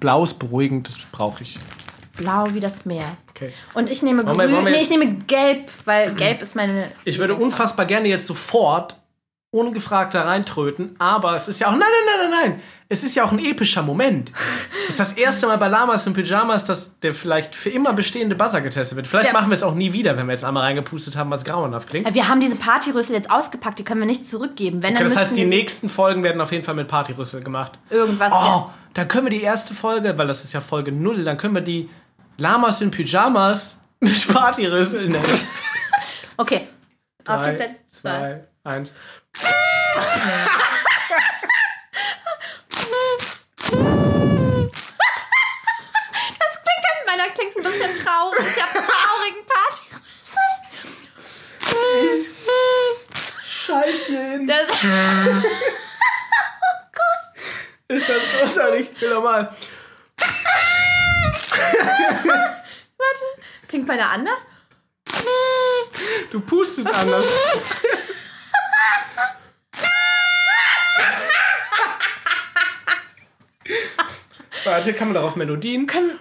Blau 0.00 0.24
ist 0.24 0.38
beruhigend, 0.38 0.88
das 0.88 0.98
brauche 1.12 1.42
ich. 1.42 1.58
Blau 2.16 2.46
wie 2.52 2.60
das 2.60 2.86
Meer. 2.86 3.16
Okay. 3.30 3.52
Und 3.74 3.90
ich 3.90 4.02
nehme 4.02 4.24
Grün. 4.24 4.38
Wir, 4.50 4.62
nee, 4.62 4.80
ich 4.80 4.90
nehme 4.90 5.12
Gelb, 5.26 5.70
weil 5.84 6.14
Gelb 6.16 6.40
ist 6.40 6.56
meine. 6.56 6.90
Ich 7.04 7.18
würde 7.18 7.34
unfassbar 7.34 7.84
gerne 7.84 8.08
jetzt 8.08 8.26
sofort 8.26 8.96
ungefragt 9.50 10.14
da 10.14 10.22
reintröten, 10.22 10.96
aber 10.98 11.36
es 11.36 11.48
ist 11.48 11.60
ja 11.60 11.68
auch. 11.68 11.72
Nein, 11.72 11.80
nein, 11.80 12.06
nein, 12.06 12.30
nein, 12.30 12.50
nein! 12.50 12.62
Es 12.92 13.02
ist 13.02 13.14
ja 13.14 13.24
auch 13.24 13.32
ein 13.32 13.38
epischer 13.38 13.82
Moment. 13.82 14.30
Es 14.84 14.98
ist 14.98 15.00
das 15.00 15.12
erste 15.12 15.46
Mal 15.46 15.56
bei 15.58 15.68
Lamas 15.68 16.06
und 16.08 16.12
Pyjamas, 16.12 16.64
dass 16.64 16.98
der 16.98 17.14
vielleicht 17.14 17.54
für 17.54 17.70
immer 17.70 17.92
bestehende 17.92 18.34
Buzzer 18.34 18.60
getestet 18.60 18.96
wird. 18.96 19.06
Vielleicht 19.06 19.28
ja. 19.28 19.32
machen 19.32 19.48
wir 19.48 19.54
es 19.54 19.62
auch 19.62 19.74
nie 19.74 19.92
wieder, 19.92 20.16
wenn 20.16 20.26
wir 20.26 20.32
jetzt 20.32 20.44
einmal 20.44 20.64
reingepustet 20.64 21.16
haben, 21.16 21.30
was 21.30 21.44
grauenhaft 21.44 21.88
klingt. 21.88 22.12
Wir 22.12 22.28
haben 22.28 22.40
diese 22.40 22.56
Partyrüssel 22.56 23.14
jetzt 23.14 23.30
ausgepackt, 23.30 23.78
die 23.78 23.84
können 23.84 24.00
wir 24.00 24.08
nicht 24.08 24.26
zurückgeben. 24.26 24.82
Wenn, 24.82 24.94
okay, 24.94 25.04
das 25.04 25.16
heißt, 25.16 25.36
die 25.36 25.46
nächsten 25.46 25.88
Folgen 25.88 26.24
werden 26.24 26.40
auf 26.40 26.50
jeden 26.50 26.64
Fall 26.64 26.74
mit 26.74 26.88
Partyrüssel 26.88 27.42
gemacht. 27.42 27.78
Irgendwas. 27.90 28.32
Oh, 28.32 28.36
ja. 28.36 28.74
dann 28.94 29.08
können 29.08 29.26
wir 29.26 29.30
die 29.30 29.42
erste 29.42 29.72
Folge, 29.72 30.18
weil 30.18 30.26
das 30.26 30.44
ist 30.44 30.52
ja 30.52 30.60
Folge 30.60 30.90
0, 30.90 31.24
dann 31.24 31.38
können 31.38 31.54
wir 31.54 31.62
die 31.62 31.88
Lamas 32.36 32.80
in 32.80 32.90
Pyjamas 32.90 33.78
mit 34.00 34.28
Partyrüsseln 34.28 35.12
nennen. 35.12 35.40
okay. 36.36 36.68
Drei, 37.24 37.34
Auf 37.34 37.42
die 37.46 37.52
Plätze. 37.52 37.76
Zwei, 37.86 38.44
eins. 38.64 38.92
Das 46.38 46.58
klingt, 46.62 47.06
meiner 47.06 47.28
klingt 47.34 47.56
ein 47.56 47.62
bisschen 47.62 47.94
traurig. 48.12 48.46
Ich 48.48 48.62
habe 48.62 48.78
einen 48.78 48.86
traurigen 48.86 49.44
Partyrüssel. 49.46 50.48
Scheiße. 53.42 54.40
Das, 54.46 54.68
Ist 57.88 58.08
das 58.08 58.22
großartig? 58.38 58.90
Ich 58.92 59.00
will 59.00 59.10
nochmal. 59.10 59.54
warte, 62.96 63.24
klingt 63.68 63.86
meiner 63.86 64.10
anders? 64.10 64.46
Du 66.30 66.40
pustest 66.40 66.90
anders. 66.90 67.24
Warte, 74.64 74.94
kann 74.94 75.08
man 75.08 75.14
darauf 75.14 75.36
Melodien? 75.36 75.86
Kann. 75.86 76.18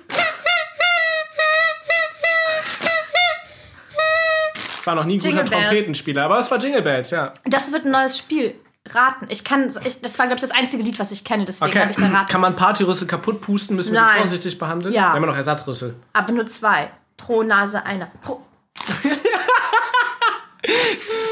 Ich 4.82 4.88
war 4.88 4.96
noch 4.96 5.06
nie 5.06 5.14
ein 5.14 5.20
guter 5.20 5.30
Jingle 5.30 5.44
Bells. 5.46 5.68
Trompetenspieler, 5.68 6.24
aber 6.26 6.40
es 6.40 6.50
war 6.50 6.58
Jingle 6.58 6.82
Bells, 6.82 7.12
ja. 7.12 7.34
Das 7.46 7.72
wird 7.72 7.86
ein 7.86 7.92
neues 7.92 8.18
Spiel. 8.18 8.56
Raten. 8.90 9.28
Ich 9.30 9.44
kann, 9.44 9.72
ich, 9.86 10.02
das 10.02 10.18
war, 10.18 10.26
glaube 10.26 10.38
ich, 10.38 10.42
das 10.42 10.50
einzige 10.50 10.82
Lied, 10.82 10.98
was 10.98 11.12
ich 11.12 11.24
kenne, 11.24 11.46
deswegen 11.46 11.70
Okay, 11.70 11.82
habe 11.82 11.92
ich 11.92 11.98
es 11.98 12.04
erraten. 12.04 12.26
kann 12.28 12.42
man 12.42 12.56
Partyrüssel 12.56 13.06
kaputt 13.06 13.40
pusten? 13.42 13.76
Müssen 13.76 13.94
wir 13.94 14.00
die 14.00 14.06
Nein. 14.08 14.18
vorsichtig 14.18 14.58
behandeln? 14.58 14.92
Ja. 14.92 15.12
Wir 15.14 15.22
haben 15.22 15.26
noch 15.28 15.36
Ersatzrüssel. 15.36 15.94
Aber 16.14 16.34
nur 16.34 16.48
zwei. 16.48 16.90
Pro 17.16 17.44
Nase 17.44 17.86
einer. 17.86 18.10
Pro 18.24 18.42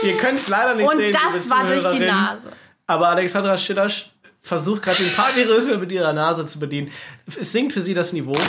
Ihr 0.04 0.18
könnt 0.18 0.38
es 0.38 0.48
leider 0.48 0.76
nicht 0.76 0.88
Und 0.88 0.98
sehen. 0.98 1.08
liebe 1.08 1.18
das 1.34 1.50
war 1.50 1.66
durch 1.66 1.88
die. 1.88 2.00
Nase. 2.00 2.52
Aber 2.86 3.08
Alexandra 3.10 3.58
Schillasch 3.58 4.12
versucht 4.44 4.84
gerade 4.84 5.04
den 5.04 5.12
Partyrüssel 5.16 5.80
mit 5.80 5.92
ihrer 5.92 6.14
Nase 6.14 6.46
zu 6.46 6.60
bedienen. 6.60 6.92
Es 7.26 7.52
sinkt 7.52 7.74
für 7.74 7.82
sie 7.82 7.96
das 7.96 8.14
Niveau. 8.14 8.34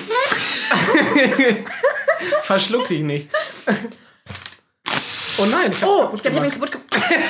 Verschluck 2.42 2.84
dich 2.84 3.00
nicht. 3.00 3.28
Oh 5.40 5.46
nein, 5.46 5.70
ich 5.70 5.80
hab's 5.80 5.90
Oh, 5.90 6.00
kaputt 6.02 6.14
ich 6.16 6.22
glaube, 6.22 6.36
ich 6.36 6.42
habe 6.42 6.46
ihn 6.46 6.52
kaputt 6.52 6.72
gemacht. 6.72 7.14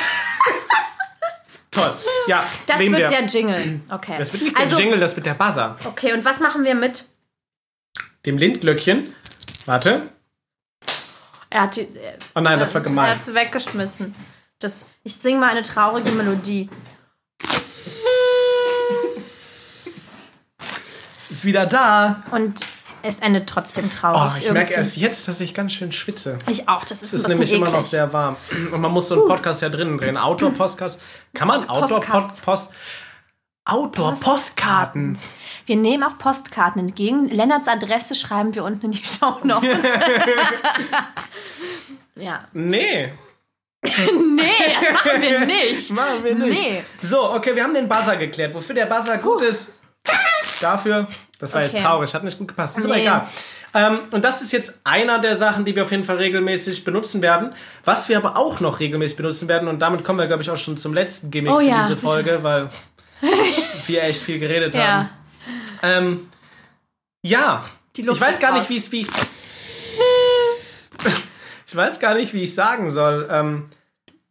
Toll. 1.70 1.92
Ja, 2.26 2.44
Das 2.66 2.80
wird 2.80 2.92
wir. 2.92 3.06
der 3.06 3.24
Jingle. 3.26 3.80
Okay. 3.88 4.16
das 4.18 4.32
wird 4.32 4.42
nicht 4.42 4.58
der 4.58 4.64
also, 4.64 4.78
Jingle, 4.78 4.98
das 4.98 5.14
wird 5.14 5.26
der 5.26 5.34
Buzzer. 5.34 5.76
Okay, 5.84 6.12
und 6.12 6.24
was 6.24 6.40
machen 6.40 6.64
wir 6.64 6.74
mit? 6.74 7.04
Dem 8.26 8.38
Lindglöckchen. 8.38 9.14
Warte. 9.66 10.08
Er 11.48 11.62
hat, 11.62 11.76
die, 11.76 11.82
äh, 11.82 12.18
Oh 12.34 12.40
nein, 12.40 12.58
das 12.58 12.74
war 12.74 12.80
er 12.80 12.84
gemein. 12.84 13.10
hat 13.14 13.22
sie 13.22 13.34
weggeschmissen. 13.34 14.14
Das, 14.58 14.88
ich 15.04 15.14
singe 15.14 15.38
mal 15.40 15.50
eine 15.50 15.62
traurige 15.62 16.10
Melodie. 16.10 16.68
Ist 21.30 21.44
wieder 21.44 21.66
da. 21.66 22.22
Und 22.32 22.60
es 23.02 23.18
endet 23.20 23.48
trotzdem 23.48 23.86
Oh, 23.86 23.88
traurig. 23.88 24.32
ich 24.38 24.42
merke 24.52 24.58
irgendwie. 24.58 24.74
erst 24.74 24.96
jetzt, 24.96 25.28
dass 25.28 25.40
ich 25.40 25.54
ganz 25.54 25.72
schön 25.72 25.92
schwitze. 25.92 26.38
Ich 26.48 26.68
auch, 26.68 26.84
das 26.84 27.02
ist, 27.02 27.12
Es 27.12 27.20
ist 27.20 27.24
ein 27.26 27.30
nämlich 27.32 27.50
bisschen 27.50 27.56
immer 27.62 27.66
eklig. 27.68 27.80
noch 27.82 27.86
sehr 27.88 28.12
warm. 28.12 28.36
Und 28.72 28.80
man 28.80 28.90
muss 28.92 29.08
so 29.08 29.14
einen 29.20 29.28
Podcast 29.28 29.62
ja 29.62 29.68
drinnen 29.68 29.98
drehen. 29.98 30.16
Outdoor-Podcast. 30.16 31.00
Kann 31.34 31.48
man. 31.48 31.68
Outdoor-Post... 31.68 32.70
Outdoor-Postkarten. 33.66 35.18
Wir 35.66 35.76
nehmen 35.76 36.02
auch 36.02 36.18
Postkarten 36.18 36.80
entgegen. 36.80 37.28
Lennarts 37.28 37.68
Adresse 37.68 38.14
schreiben 38.14 38.54
wir 38.54 38.64
unten 38.64 38.86
in 38.86 38.92
die 38.92 39.04
Show 39.04 39.36
Notes. 39.44 39.68
ja. 42.16 42.44
Nee, 42.52 43.12
Nee, 43.82 44.76
das 44.80 44.92
machen 44.92 45.22
wir 45.22 45.40
nicht. 45.46 45.90
machen 45.90 46.24
wir 46.24 46.34
nicht. 46.34 46.60
Nee. 46.60 46.84
So, 47.02 47.30
okay, 47.32 47.54
wir 47.54 47.62
haben 47.62 47.74
den 47.74 47.88
Buzzer 47.88 48.16
geklärt. 48.16 48.54
Wofür 48.54 48.74
der 48.74 48.86
Buzzer 48.86 49.16
gut 49.18 49.40
ist, 49.42 49.72
dafür, 50.60 51.06
das 51.38 51.52
war 51.54 51.62
jetzt 51.62 51.74
Okay. 51.74 51.82
traurig, 51.84 52.14
hat 52.14 52.24
nicht 52.24 52.38
gut 52.38 52.48
gepasst. 52.48 52.78
Ist 52.78 52.84
aber 52.84 52.94
Nee. 52.94 53.02
egal. 53.02 53.26
Ähm, 53.72 54.00
und 54.10 54.24
das 54.24 54.42
ist 54.42 54.52
jetzt 54.52 54.74
einer 54.82 55.20
der 55.20 55.36
Sachen, 55.36 55.64
die 55.64 55.76
wir 55.76 55.84
auf 55.84 55.90
jeden 55.92 56.02
Fall 56.04 56.16
regelmäßig 56.16 56.84
benutzen 56.84 57.22
werden. 57.22 57.54
Was 57.84 58.08
wir 58.08 58.16
aber 58.16 58.36
auch 58.36 58.58
noch 58.60 58.80
regelmäßig 58.80 59.16
benutzen 59.16 59.46
werden, 59.48 59.68
und 59.68 59.78
damit 59.78 60.02
kommen 60.04 60.18
wir, 60.18 60.26
glaube 60.26 60.42
ich, 60.42 60.50
auch 60.50 60.56
schon 60.56 60.76
zum 60.76 60.92
letzten 60.92 61.30
Gimmick 61.30 61.52
Oh 61.52 61.58
für 61.58 61.64
ja, 61.66 61.80
diese. 61.82 61.96
Folge, 61.96 62.42
weil 62.42 62.68
wir 63.86 64.02
echt 64.02 64.22
viel 64.22 64.38
geredet 64.40 64.74
haben. 64.74 64.82
Ja. 64.82 65.10
Ähm, 65.82 66.28
ja, 67.22 67.64
ich 67.96 68.06
weiß 68.20 68.40
gar 68.40 68.52
raus. 68.52 68.68
nicht, 68.68 68.90
wie 68.92 69.00
ich 69.02 69.08
Ich 71.66 71.76
weiß 71.76 72.00
gar 72.00 72.14
nicht, 72.14 72.34
wie 72.34 72.42
ich 72.42 72.54
sagen 72.54 72.90
soll. 72.90 73.28
Ähm, 73.30 73.70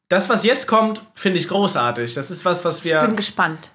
das, 0.09 0.27
was 0.27 0.43
jetzt 0.43 0.67
kommt, 0.67 1.01
finde 1.15 1.37
ich 1.39 1.47
großartig. 1.47 2.13
Das 2.13 2.29
ist 2.31 2.43
was, 2.43 2.65
was 2.65 2.77
Ich 2.83 2.91
bin 2.91 2.91
wir 2.91 3.07
gespannt. 3.15 3.71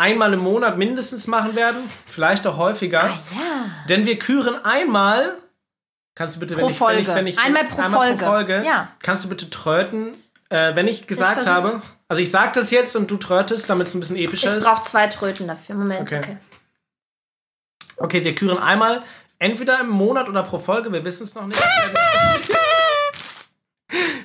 Einmal 0.00 0.32
im 0.32 0.40
Monat 0.40 0.78
mindestens 0.78 1.26
machen 1.26 1.54
werden, 1.54 1.88
vielleicht 2.06 2.46
auch 2.46 2.56
häufiger. 2.56 3.08
Ja. 3.08 3.20
Denn 3.88 4.06
wir 4.06 4.18
küren 4.18 4.64
einmal. 4.64 5.36
Kannst 6.16 6.36
du 6.36 6.40
bitte, 6.40 6.54
Pro 6.56 6.66
wenn 6.66 6.70
ich, 6.72 6.80
wenn 6.80 6.98
ich, 6.98 7.06
Folge. 7.06 7.14
wenn 7.18 7.26
ich 7.28 7.38
Einmal 7.38 7.64
pro 7.66 7.82
Folge. 7.82 8.24
Folge, 8.24 8.62
Ja. 8.64 8.88
kannst 9.00 9.24
du 9.24 9.28
bitte 9.28 9.48
tröten, 9.48 10.12
äh, 10.48 10.74
wenn 10.74 10.88
ich 10.88 11.06
gesagt 11.06 11.44
versuch's. 11.44 11.72
habe. 11.74 11.82
Also 12.08 12.20
ich 12.20 12.30
sag 12.30 12.52
das 12.54 12.70
jetzt 12.72 12.96
und 12.96 13.10
du 13.10 13.16
trötest, 13.16 13.70
damit 13.70 13.86
es 13.86 13.94
ein 13.94 14.00
bisschen 14.00 14.16
epischer 14.16 14.48
Ich 14.48 14.54
ist. 14.54 14.64
brauche 14.64 14.82
zwei 14.82 15.06
Tröten 15.06 15.46
dafür. 15.46 15.76
Moment. 15.76 16.00
Okay. 16.02 16.18
Okay. 16.18 16.36
Okay, 17.96 18.24
wir 18.24 18.34
küren 18.34 18.58
einmal 18.58 19.02
entweder 19.38 19.80
im 19.80 19.88
Monat 19.90 20.28
oder 20.28 20.42
pro 20.42 20.58
Folge, 20.58 20.92
wir 20.92 21.04
wissen 21.04 21.22
es 21.24 21.34
noch 21.34 21.46
nicht. 21.46 21.62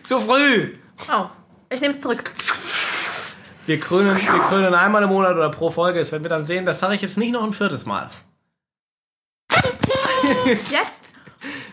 Zu 0.03 0.19
früh! 0.19 0.75
Oh, 1.11 1.25
ich 1.69 1.81
nehme 1.81 1.93
es 1.93 1.99
zurück. 1.99 2.31
Wir 3.65 3.79
krönen, 3.79 4.15
wir 4.15 4.39
krönen 4.47 4.75
einmal 4.75 5.03
im 5.03 5.09
Monat 5.09 5.35
oder 5.35 5.49
pro 5.49 5.71
Folge, 5.71 5.99
das 5.99 6.11
werden 6.11 6.23
wir 6.23 6.29
dann 6.29 6.45
sehen. 6.45 6.65
Das 6.65 6.79
sage 6.79 6.95
ich 6.95 7.01
jetzt 7.01 7.17
nicht 7.17 7.31
noch 7.31 7.43
ein 7.43 7.53
viertes 7.53 7.85
Mal. 7.85 8.09
Jetzt? 10.69 11.05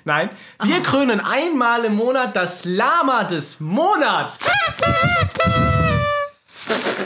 Nein, 0.05 0.31
wir 0.63 0.79
Oh. 0.79 0.83
krönen 0.83 1.21
einmal 1.21 1.85
im 1.85 1.95
Monat 1.97 2.35
das 2.35 2.65
Lama 2.65 3.25
des 3.25 3.61
Monats. 3.61 4.39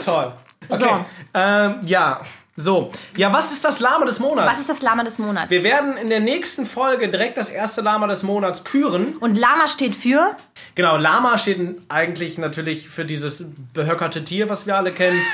Toll. 0.05 0.33
Okay. 0.69 0.79
So. 0.79 1.05
Ähm, 1.33 1.79
ja, 1.83 2.21
so. 2.59 2.91
Ja, 3.15 3.31
was 3.31 3.51
ist 3.51 3.63
das 3.63 3.79
Lama 3.79 4.05
des 4.05 4.19
Monats? 4.19 4.49
Was 4.49 4.59
ist 4.59 4.69
das 4.69 4.81
Lama 4.81 5.03
des 5.03 5.19
Monats? 5.19 5.51
wir 5.51 5.63
werden 5.63 5.95
in 5.95 6.09
der 6.09 6.19
nächsten 6.19 6.65
Folge 6.65 7.07
direkt 7.07 7.37
das 7.37 7.51
erste 7.51 7.81
Lama 7.81 8.07
des 8.07 8.23
Monats 8.23 8.63
küren. 8.63 9.15
Und 9.17 9.37
Lama 9.37 9.67
steht 9.67 9.95
für? 9.95 10.35
Genau, 10.73 10.97
Lama 10.97 11.37
steht 11.37 11.79
eigentlich 11.87 12.39
natürlich 12.39 12.89
für 12.89 13.05
dieses 13.05 13.45
behöckerte 13.73 14.23
Tier, 14.23 14.49
was 14.49 14.65
wir 14.67 14.75
alle 14.75 14.91
kennen. 14.91 15.21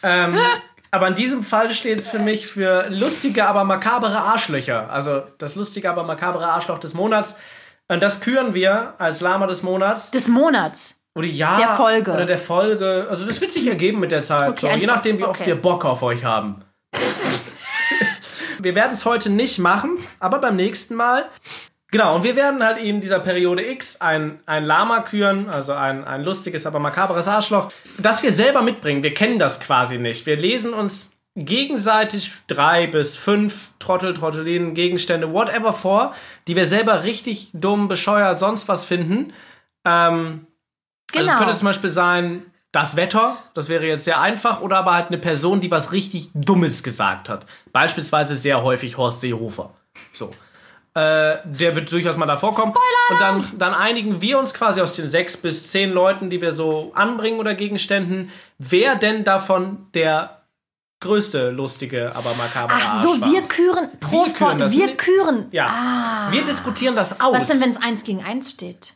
Ähm, 0.00 0.38
aber 0.92 1.08
in 1.08 1.16
diesem 1.16 1.42
Fall 1.42 1.70
steht 1.70 1.98
es 1.98 2.06
für 2.06 2.20
mich 2.20 2.46
für 2.46 2.88
lustige, 2.88 3.46
aber 3.46 3.64
makabere 3.64 4.16
Arschlöcher. 4.16 4.88
Also 4.92 5.22
das 5.38 5.56
lustige, 5.56 5.90
aber 5.90 6.04
makabere 6.04 6.46
Arschloch 6.46 6.78
des 6.78 6.94
Monats. 6.94 7.36
Und 7.88 8.00
das 8.00 8.20
küren 8.20 8.54
wir 8.54 8.94
als 8.98 9.20
Lama 9.20 9.48
des 9.48 9.64
Monats. 9.64 10.12
Des 10.12 10.28
Monats. 10.28 10.94
Oder 11.18 11.26
ja. 11.26 11.56
Der 11.58 11.68
Folge. 11.70 12.12
Oder 12.12 12.26
der 12.26 12.38
Folge. 12.38 13.08
Also 13.10 13.26
das 13.26 13.40
wird 13.40 13.52
sich 13.52 13.66
ergeben 13.66 13.98
mit 13.98 14.12
der 14.12 14.22
Zeit. 14.22 14.50
Okay, 14.50 14.70
so, 14.72 14.78
je 14.78 14.86
nachdem, 14.86 15.18
wie 15.18 15.24
oft 15.24 15.40
okay. 15.40 15.48
wir 15.48 15.56
Bock 15.56 15.84
auf 15.84 16.04
euch 16.04 16.24
haben. 16.24 16.62
wir 18.60 18.76
werden 18.76 18.92
es 18.92 19.04
heute 19.04 19.28
nicht 19.28 19.58
machen, 19.58 19.98
aber 20.20 20.38
beim 20.38 20.54
nächsten 20.54 20.94
Mal. 20.94 21.28
Genau, 21.90 22.14
und 22.14 22.22
wir 22.22 22.36
werden 22.36 22.62
halt 22.62 22.78
in 22.78 23.00
dieser 23.00 23.18
Periode 23.18 23.68
X 23.68 24.00
ein, 24.00 24.38
ein 24.46 24.64
Lama 24.64 25.00
küren, 25.00 25.48
also 25.48 25.72
ein, 25.72 26.04
ein 26.04 26.22
lustiges, 26.22 26.66
aber 26.66 26.78
makaberes 26.78 27.26
Arschloch, 27.26 27.72
das 27.98 28.22
wir 28.22 28.30
selber 28.30 28.62
mitbringen. 28.62 29.02
Wir 29.02 29.14
kennen 29.14 29.40
das 29.40 29.58
quasi 29.58 29.98
nicht. 29.98 30.24
Wir 30.24 30.36
lesen 30.36 30.72
uns 30.72 31.16
gegenseitig 31.34 32.30
drei 32.46 32.86
bis 32.86 33.16
fünf 33.16 33.70
Trottel, 33.80 34.14
Trottelinen, 34.14 34.74
Gegenstände, 34.74 35.32
whatever 35.32 35.72
vor, 35.72 36.14
die 36.46 36.54
wir 36.54 36.64
selber 36.64 37.02
richtig 37.02 37.50
dumm, 37.54 37.88
bescheuert, 37.88 38.38
sonst 38.38 38.68
was 38.68 38.84
finden. 38.84 39.32
Ähm, 39.84 40.46
Genau. 41.12 41.24
also 41.24 41.30
es 41.30 41.38
könnte 41.38 41.56
zum 41.56 41.66
Beispiel 41.66 41.90
sein, 41.90 42.42
das 42.72 42.96
Wetter, 42.96 43.38
das 43.54 43.68
wäre 43.68 43.86
jetzt 43.86 44.04
sehr 44.04 44.20
einfach, 44.20 44.60
oder 44.60 44.78
aber 44.78 44.94
halt 44.94 45.08
eine 45.08 45.18
Person, 45.18 45.60
die 45.60 45.70
was 45.70 45.92
richtig 45.92 46.30
Dummes 46.34 46.82
gesagt 46.82 47.28
hat. 47.28 47.46
Beispielsweise 47.72 48.36
sehr 48.36 48.62
häufig 48.62 48.98
Horst 48.98 49.22
Seehofer. 49.22 49.70
So. 50.12 50.30
Äh, 50.94 51.38
der 51.44 51.76
wird 51.76 51.90
durchaus 51.90 52.16
mal 52.16 52.26
davor 52.26 52.54
kommen. 52.54 52.74
Und 53.10 53.20
dann, 53.20 53.44
dann 53.56 53.72
einigen 53.72 54.20
wir 54.20 54.38
uns 54.38 54.52
quasi 54.52 54.80
aus 54.80 54.92
den 54.94 55.08
sechs 55.08 55.36
bis 55.36 55.70
zehn 55.70 55.92
Leuten, 55.92 56.28
die 56.28 56.40
wir 56.42 56.52
so 56.52 56.92
anbringen 56.94 57.38
oder 57.38 57.54
Gegenständen, 57.54 58.30
wer 58.58 58.96
denn 58.96 59.24
davon 59.24 59.86
der 59.94 60.42
größte, 61.00 61.50
lustige, 61.50 62.14
aber 62.14 62.34
makabre 62.34 62.74
Ach 62.76 63.02
so, 63.02 63.10
Arsch 63.12 63.20
war. 63.20 63.32
wir 63.32 63.42
küren 63.42 63.88
pro 64.00 64.26
Wir 64.26 64.32
küren 64.32 64.58
das. 64.58 64.72
Wir 64.72 64.96
küren. 64.96 65.46
Ja. 65.52 65.66
Ah. 65.68 66.32
Wir 66.32 66.44
diskutieren 66.44 66.96
das 66.96 67.20
aus. 67.20 67.34
Was 67.34 67.46
denn, 67.46 67.60
wenn 67.60 67.70
es 67.70 67.80
eins 67.80 68.02
gegen 68.04 68.24
eins 68.24 68.50
steht? 68.50 68.94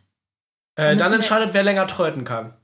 Äh, 0.77 0.97
dann 0.97 1.11
wir- 1.11 1.17
entscheidet, 1.17 1.55
wer 1.55 1.63
länger 1.63 1.87
tröten 1.87 2.25
kann. 2.25 2.55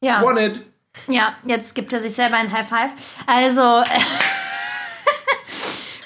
Ja. 0.00 0.22
Won 0.22 0.36
it. 0.36 0.60
Ja, 1.08 1.34
jetzt 1.44 1.74
gibt 1.74 1.92
er 1.92 2.00
sich 2.00 2.14
selber 2.14 2.36
ein 2.36 2.52
High 2.52 2.68
Five. 2.68 2.92
Also, 3.26 3.60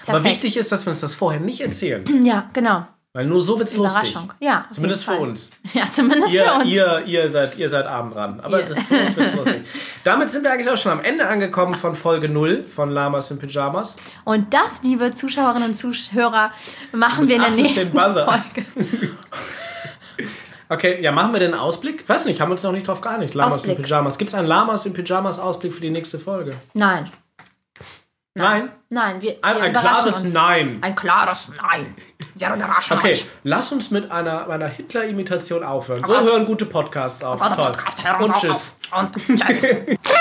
Aber 0.07 0.25
wichtig 0.25 0.57
ist, 0.57 0.73
dass 0.73 0.87
wir 0.87 0.91
uns 0.91 1.01
das 1.01 1.15
vorher 1.15 1.41
nicht 1.41 1.61
erzählen. 1.61 2.25
Ja, 2.25 2.49
genau. 2.55 2.87
Weil 3.13 3.27
nur 3.27 3.41
so 3.41 3.59
wird's 3.59 3.75
lustig. 3.77 4.11
Überraschung. 4.13 4.33
Ja, 4.41 4.67
auf 4.71 4.77
Zumindest 4.77 5.05
für 5.05 5.17
uns. 5.17 5.51
Ja, 5.75 5.91
zumindest 5.91 6.31
für 6.33 6.37
Ihr, 6.45 6.55
uns. 6.55 6.65
ihr, 6.69 7.03
ihr, 7.07 7.29
seid, 7.31 7.59
ihr 7.59 7.69
seid 7.69 7.87
abend 7.87 8.15
dran. 8.15 8.41
Aber 8.41 8.61
Ihr. 8.61 8.67
das 8.67 8.79
für 8.83 9.01
uns 9.01 9.17
wird's 9.17 9.35
lustig. 9.35 9.63
Damit 10.09 10.31
sind 10.31 10.43
wir 10.43 10.51
eigentlich 10.51 10.71
auch 10.71 10.77
schon 10.79 10.91
am 10.91 11.03
Ende 11.03 11.29
angekommen 11.29 11.75
von 11.75 11.95
Folge 11.95 12.31
0 12.31 12.65
von 12.65 12.89
Lamas 12.91 13.31
in 13.31 13.39
Pyjamas. 13.39 13.99
Und 14.25 14.55
das, 14.55 14.83
liebe 14.83 15.13
Zuschauerinnen 15.13 15.69
und 15.69 15.75
Zuhörer, 15.75 16.51
machen 16.97 17.29
wir 17.29 17.37
in 17.37 17.43
der 17.43 17.51
nächsten. 17.51 17.93
Folge. 17.93 18.65
Okay, 20.71 21.03
ja, 21.03 21.13
machen 21.13 21.33
wir 21.33 21.41
den 21.41 21.55
Ausblick? 21.55 22.07
Weiß 22.07 22.27
nicht, 22.27 22.43
haben 22.43 22.51
wir 22.51 22.53
uns 22.53 22.63
noch 22.63 22.73
nicht 22.73 22.87
drauf 22.87 23.01
geeinigt. 23.01 23.33
Lamas 23.33 23.55
Ausblick. 23.55 23.79
in 23.79 23.85
Pyjamas. 23.85 24.19
Gibt 24.19 24.29
es 24.29 24.35
einen 24.35 24.47
Lamas 24.47 24.85
in 24.85 24.93
Pyjamas 24.93 25.39
Ausblick 25.39 25.73
für 25.73 25.81
die 25.81 25.89
nächste 25.89 26.19
Folge? 26.19 26.53
Nein, 26.75 27.05
Nein? 28.39 28.71
nein, 28.91 29.23
wir, 29.23 29.37
Ein, 29.43 29.57
wir 29.57 29.63
ein 29.63 29.73
klares 29.73 30.21
uns. 30.23 30.33
Nein. 30.33 30.79
Ein 30.81 30.95
klares 30.95 31.49
Nein. 31.57 31.95
Wir 32.35 32.55
überraschen 32.55 32.97
Okay, 32.99 33.13
euch. 33.13 33.27
lass 33.45 33.73
uns 33.73 33.91
mit 33.91 34.11
einer, 34.11 34.49
einer 34.49 34.69
Hitler-Imitation 34.69 35.63
aufhören. 35.65 36.03
So 36.07 36.19
hören 36.21 36.47
gute 36.47 36.67
Podcasts 36.67 37.23
auf. 37.23 37.41
Toll. 37.41 37.67
Podcast, 37.73 38.05
hör 38.05 38.21
uns 38.21 38.27
Und 38.29 38.35
auf. 38.35 38.41
tschüss. 38.41 38.77
Und 38.93 39.39
tschüss. 39.39 39.99